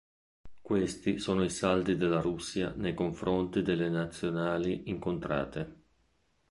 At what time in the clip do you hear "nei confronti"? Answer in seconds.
2.75-3.61